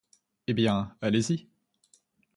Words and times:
Eh 0.47 0.53
bien, 0.55 0.97
allez-y. 0.99 1.47